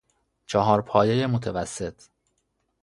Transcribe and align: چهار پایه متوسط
چهار 0.45 0.81
پایه 0.81 1.27
متوسط 1.27 2.03